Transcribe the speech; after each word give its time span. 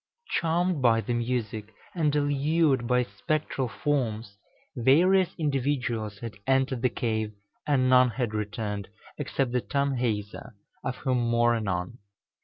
Charmed 0.31 0.81
by 0.81 1.01
the 1.01 1.13
music, 1.13 1.75
and 1.93 2.15
allured 2.15 2.87
by 2.87 3.03
the 3.03 3.09
spectral 3.11 3.67
forms, 3.67 4.35
various 4.75 5.29
individuals 5.37 6.17
had 6.21 6.33
entered 6.47 6.81
the 6.81 6.89
cave, 6.89 7.33
and 7.67 7.87
none 7.87 8.09
had 8.09 8.33
returned, 8.33 8.87
except 9.19 9.51
the 9.51 9.61
Tanhäuser, 9.61 10.53
of 10.83 10.95
whom 10.95 11.19
more 11.19 11.53
anon. 11.55 11.99